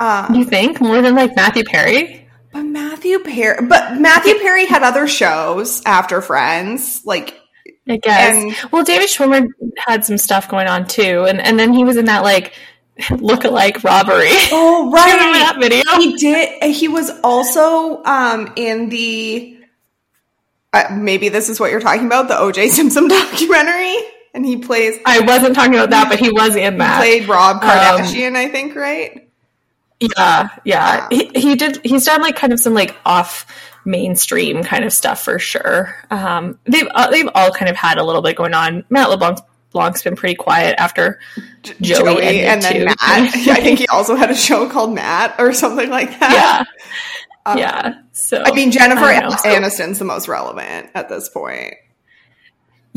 [0.00, 2.28] Um, you think more than like Matthew Perry?
[2.52, 7.38] But Matthew Perry, but Matthew Perry had other shows after Friends, like
[7.88, 8.36] I guess.
[8.36, 11.96] And, well, David Schwimmer had some stuff going on too, and and then he was
[11.96, 12.54] in that like
[13.10, 14.30] look-alike robbery.
[14.50, 15.82] Oh right, that video.
[15.98, 16.74] He did.
[16.74, 19.56] He was also um, in the.
[20.72, 22.68] Uh, maybe this is what you're talking about, the O.J.
[22.68, 23.96] Simpson documentary
[24.34, 24.98] and he plays.
[25.04, 26.98] I wasn't talking about that, but he was in that.
[26.98, 29.28] played Rob um, Kardashian, um, I think, right?
[30.00, 31.08] Yeah, yeah.
[31.10, 31.84] He, he did.
[31.84, 33.46] He's done like kind of some like off
[33.84, 35.94] mainstream kind of stuff for sure.
[36.10, 38.84] Um, they've uh, they've all kind of had a little bit going on.
[38.90, 39.38] Matt LeBlanc
[39.70, 41.20] Blanc's been pretty quiet after
[41.62, 42.84] Joey, Joey and then too.
[42.84, 42.96] Matt.
[43.00, 46.66] I think he also had a show called Matt or something like that.
[47.46, 47.52] Yeah.
[47.52, 47.94] Um, yeah.
[48.12, 51.74] So I mean, Jennifer I Aniston's the most relevant at this point.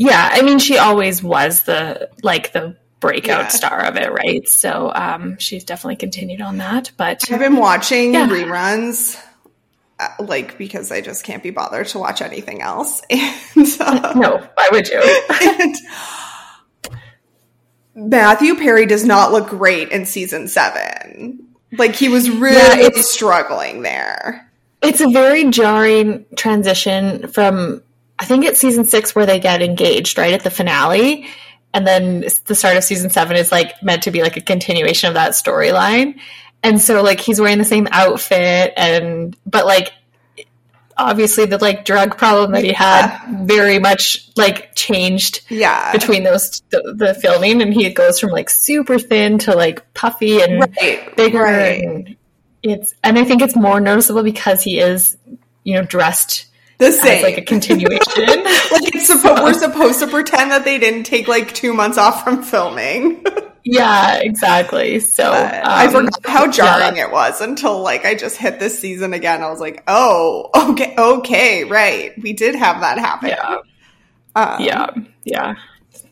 [0.04, 3.48] Yeah, I mean, she always was the like the breakout yeah.
[3.48, 4.48] star of it, right?
[4.48, 6.90] So um, she's definitely continued on that.
[6.96, 8.26] But I've been watching yeah.
[8.26, 9.16] reruns,
[10.00, 13.00] uh, like because I just can't be bothered to watch anything else.
[13.54, 15.22] And uh, no, why would you?
[15.30, 15.76] and
[17.94, 21.46] Matthew Perry does not look great in season seven.
[21.70, 24.50] Like he was really yeah, struggling there.
[24.82, 27.82] It's a very jarring transition from
[28.18, 31.26] I think it's season six where they get engaged, right at the finale,
[31.74, 35.08] and then the start of season seven is like meant to be like a continuation
[35.08, 36.18] of that storyline.
[36.62, 39.92] And so like he's wearing the same outfit and but like
[40.96, 43.44] obviously the like drug problem that he had yeah.
[43.44, 48.50] very much like changed yeah between those the, the, filming and he goes from like
[48.50, 51.16] super thin to like puffy and right.
[51.16, 51.82] bigger right.
[51.82, 52.16] and
[52.62, 55.16] it's and I think it's more noticeable because he is
[55.64, 56.46] you know dressed
[56.86, 59.44] the same as, like a continuation like it's supposed so.
[59.44, 63.24] we're supposed to pretend that they didn't take like two months off from filming
[63.64, 64.98] yeah, exactly.
[64.98, 67.06] So um, I forgot how jarring yeah.
[67.06, 69.42] it was until like I just hit this season again.
[69.42, 72.12] I was like, oh, okay, okay, right.
[72.20, 73.28] We did have that happen.
[73.28, 73.58] Yeah,
[74.34, 74.90] um, yeah,
[75.24, 75.54] yeah.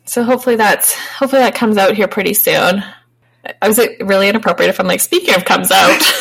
[0.05, 2.83] So hopefully that's hopefully that comes out here pretty soon.
[3.61, 6.01] I was like, really inappropriate if I'm like speaking of comes out.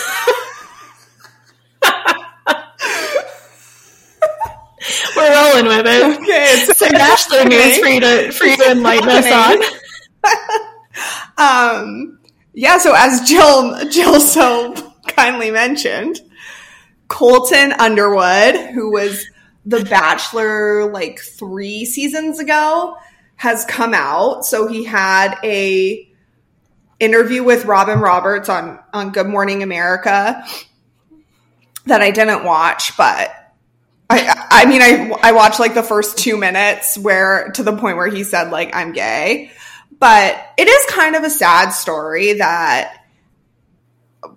[5.16, 6.20] We're rolling with it.
[6.20, 9.58] Okay, so Bachelor news for you to for you to enlighten us on.
[11.38, 12.18] Um,
[12.52, 14.74] yeah, so as Jill Jill so
[15.06, 16.20] kindly mentioned,
[17.08, 19.24] Colton Underwood, who was
[19.64, 22.96] the Bachelor like three seasons ago,
[23.36, 24.44] has come out.
[24.44, 26.06] So he had a
[26.98, 30.44] interview with Robin Roberts on on Good Morning America
[31.86, 33.30] that I didn't watch, but
[34.10, 37.96] I I mean I I watched like the first two minutes where to the point
[37.96, 39.52] where he said like I'm gay.
[39.98, 43.04] But it is kind of a sad story that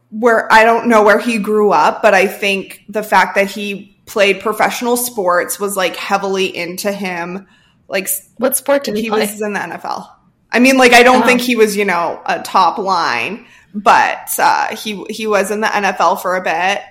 [0.09, 3.97] where I don't know where he grew up, but I think the fact that he
[4.05, 7.47] played professional sports was like heavily into him.
[7.87, 9.21] Like what sport did he, he play?
[9.21, 10.09] was in the NFL.
[10.51, 11.25] I mean, like I don't oh.
[11.25, 15.67] think he was, you know, a top line, but uh, he he was in the
[15.67, 16.81] NFL for a bit.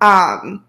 [0.00, 0.64] Um,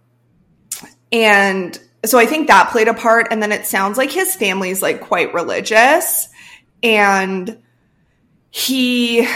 [1.14, 3.28] and so I think that played a part.
[3.32, 6.28] And then it sounds like his family's like quite religious
[6.84, 7.58] and
[8.52, 9.28] he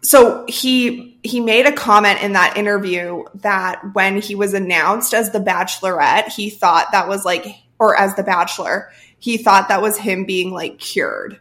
[0.00, 5.30] so he he made a comment in that interview that when he was announced as
[5.30, 7.46] the bachelorette he thought that was like
[7.78, 11.38] or as the bachelor he thought that was him being like cured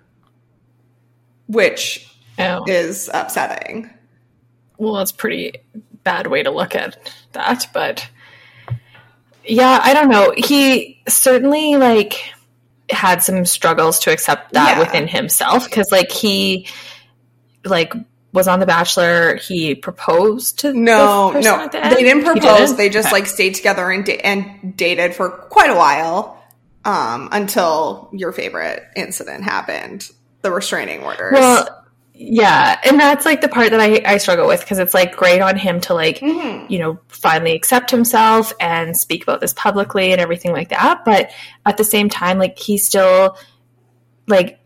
[1.48, 2.64] which oh.
[2.68, 3.90] is upsetting
[4.78, 5.54] well it's pretty
[6.04, 6.98] bad way to look at
[7.32, 8.08] that but
[9.46, 12.34] yeah i don't know he certainly like
[12.90, 14.80] had some struggles to accept that yeah.
[14.80, 16.68] within himself because like he
[17.64, 17.94] like
[18.34, 22.78] was on the bachelor he proposed to no no the they didn't propose didn't?
[22.78, 23.16] they just okay.
[23.16, 26.40] like stayed together and, da- and dated for quite a while
[26.86, 30.10] um, until your favorite incident happened
[30.42, 31.83] the restraining orders well
[32.14, 35.42] yeah and that's like the part that i, I struggle with because it's like great
[35.42, 36.72] on him to like mm-hmm.
[36.72, 41.32] you know finally accept himself and speak about this publicly and everything like that but
[41.66, 43.38] at the same time like he still
[44.28, 44.60] like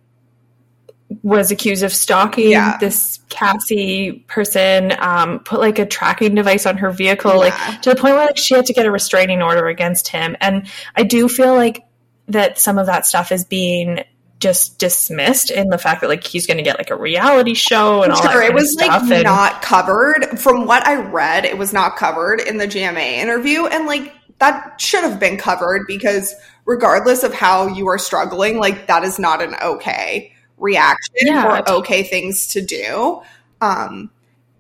[1.24, 2.78] was accused of stalking yeah.
[2.80, 7.38] this Cassie person, um, put like a tracking device on her vehicle, yeah.
[7.38, 10.36] like to the point where like she had to get a restraining order against him.
[10.42, 11.86] And I do feel like
[12.28, 14.04] that some of that stuff is being
[14.40, 18.04] just dismissed in the fact that like he's going to get like a reality show
[18.04, 18.50] and all sure, that.
[18.50, 21.46] it was like and- not covered from what I read.
[21.46, 25.88] It was not covered in the GMA interview, and like that should have been covered
[25.88, 31.60] because regardless of how you are struggling, like that is not an okay reaction yeah,
[31.60, 33.22] or okay things to do.
[33.62, 34.12] Um,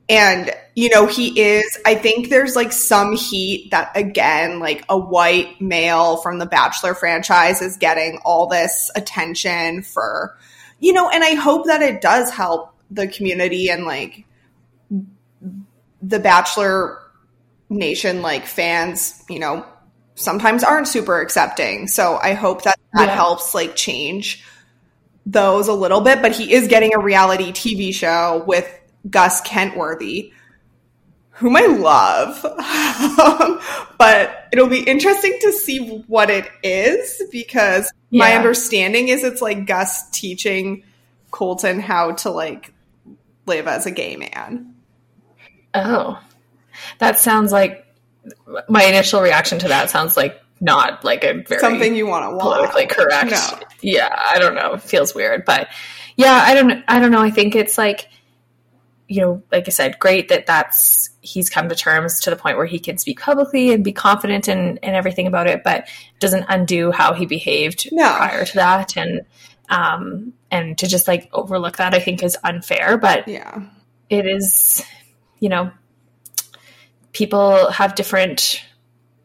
[0.10, 4.98] and, you know, he is, I think there's like some heat that, again, like a
[4.98, 10.38] white male from the Bachelor franchise is getting all this attention for,
[10.80, 14.26] you know, and I hope that it does help the community and like
[16.01, 17.01] the Bachelor
[17.70, 19.66] Nation, like fans, you know,
[20.16, 21.88] sometimes aren't super accepting.
[21.88, 23.16] So I hope that that yeah.
[23.16, 24.43] helps like change
[25.26, 28.74] those a little bit, but he is getting a reality TV show with
[29.10, 30.34] Gus Kenworthy,
[31.32, 32.45] whom I love.
[32.97, 33.60] Um,
[33.99, 38.20] but it'll be interesting to see what it is because yeah.
[38.20, 40.84] my understanding is it's like Gus teaching
[41.30, 42.74] Colton how to like
[43.45, 44.74] live as a gay man.
[45.76, 46.20] Oh.
[46.99, 47.86] That sounds like
[48.68, 52.38] my initial reaction to that sounds like not like a very something you want to
[52.39, 53.32] politically correct.
[53.32, 53.60] No.
[53.82, 54.74] Yeah, I don't know.
[54.74, 55.70] It feels weird, but
[56.16, 56.84] yeah, I don't.
[56.88, 57.22] I don't know.
[57.22, 58.10] I think it's like
[59.08, 62.58] you know, like I said, great that that's he's come to terms to the point
[62.58, 65.88] where he can speak publicly and be confident and and everything about it, but
[66.20, 68.14] doesn't undo how he behaved no.
[68.16, 69.22] prior to that and
[69.70, 73.64] um and to just like overlook that I think is unfair, but yeah.
[74.10, 74.86] It is
[75.39, 75.72] you know
[77.12, 78.64] people have different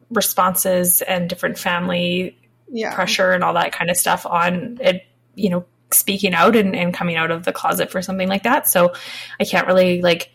[0.09, 2.37] responses and different family
[2.69, 2.93] yeah.
[2.93, 5.05] pressure and all that kind of stuff on it,
[5.35, 8.67] you know, speaking out and, and coming out of the closet for something like that.
[8.67, 8.93] So
[9.39, 10.31] I can't really like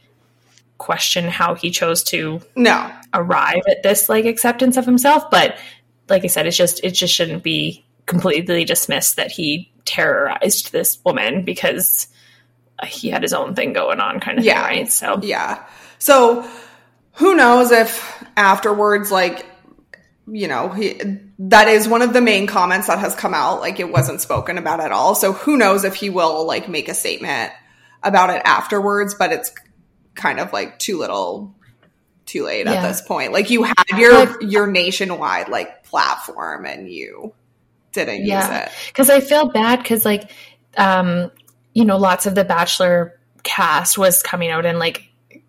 [0.78, 5.30] question how he chose to no arrive at this like acceptance of himself.
[5.30, 5.58] But
[6.08, 10.98] like I said, it's just it just shouldn't be completely dismissed that he terrorized this
[11.04, 12.08] woman because
[12.86, 14.66] he had his own thing going on kind of yeah.
[14.68, 14.92] thing, right?
[14.92, 15.66] So yeah.
[15.98, 16.48] So
[17.14, 19.44] who knows if afterwards like
[20.30, 21.00] you know, he,
[21.38, 23.60] that is one of the main comments that has come out.
[23.60, 25.14] Like it wasn't spoken about at all.
[25.14, 27.52] So who knows if he will like make a statement
[28.02, 29.52] about it afterwards, but it's
[30.14, 31.54] kind of like too little
[32.26, 32.74] too late yeah.
[32.74, 33.32] at this point.
[33.32, 37.32] Like you had your, your nationwide like platform and you
[37.92, 38.62] didn't yeah.
[38.62, 38.94] use it.
[38.94, 40.30] Cause I feel bad cause like,
[40.76, 41.30] um,
[41.72, 45.04] you know, lots of the Bachelor cast was coming out and like,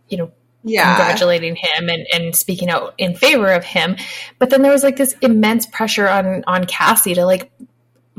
[0.07, 0.31] you know,
[0.69, 0.95] yeah.
[0.95, 3.95] congratulating him and, and speaking out in favor of him.
[4.37, 7.51] But then there was like this immense pressure on on Cassie to like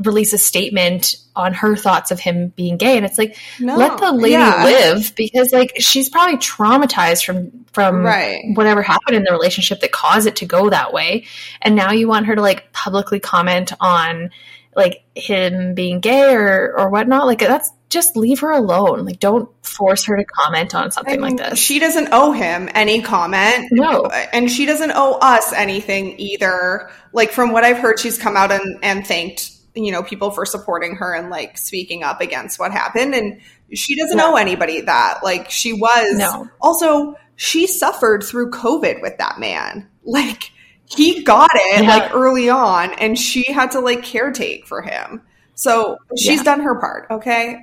[0.05, 3.77] release a statement on her thoughts of him being gay and it's like no.
[3.77, 4.63] let the lady yeah.
[4.63, 8.41] live because like she's probably traumatized from from right.
[8.55, 11.25] whatever happened in the relationship that caused it to go that way
[11.61, 14.31] and now you want her to like publicly comment on
[14.75, 19.05] like him being gay or or whatnot like that's just leave her alone.
[19.05, 21.59] Like, don't force her to comment on something like this.
[21.59, 23.67] She doesn't owe him any comment.
[23.71, 24.05] No.
[24.05, 26.89] And she doesn't owe us anything either.
[27.13, 30.45] Like, from what I've heard, she's come out and, and thanked, you know, people for
[30.45, 33.13] supporting her and like speaking up against what happened.
[33.13, 33.41] And
[33.73, 35.19] she doesn't owe anybody that.
[35.21, 36.17] Like, she was.
[36.17, 36.49] No.
[36.61, 39.89] Also, she suffered through COVID with that man.
[40.03, 40.51] Like,
[40.85, 41.89] he got it yeah.
[41.89, 45.21] like early on and she had to like caretake for him.
[45.61, 46.43] So she's yeah.
[46.43, 47.61] done her part, okay?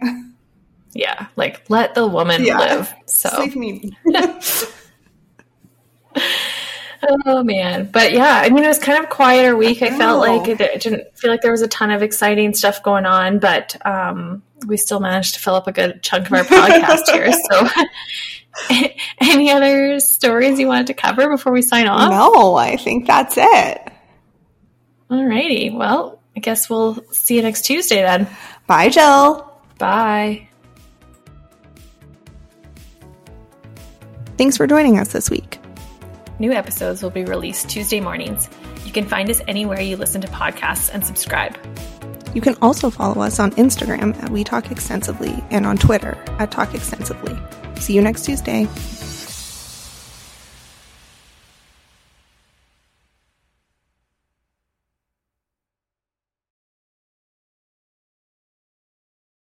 [0.93, 2.59] Yeah, like let the woman yeah.
[2.59, 2.95] live.
[3.07, 3.91] So Save me.
[7.27, 9.83] oh man, but yeah, I mean it was kind of quieter week.
[9.83, 12.55] I, I felt like it, it, didn't feel like there was a ton of exciting
[12.55, 16.33] stuff going on, but um, we still managed to fill up a good chunk of
[16.35, 17.33] our podcast here.
[17.51, 17.67] So,
[19.21, 22.13] any other stories you wanted to cover before we sign off?
[22.13, 23.93] No, I think that's it.
[25.11, 28.29] Alrighty, well, I guess we'll see you next Tuesday then.
[28.69, 29.53] Bye, Jill.
[29.77, 30.49] Bye.
[34.37, 35.59] Thanks for joining us this week.
[36.39, 38.49] New episodes will be released Tuesday mornings.
[38.85, 41.59] You can find us anywhere you listen to podcasts and subscribe.
[42.37, 46.53] You can also follow us on Instagram at We Talk Extensively and on Twitter at
[46.53, 47.37] Talk Extensively.
[47.81, 48.69] See you next Tuesday.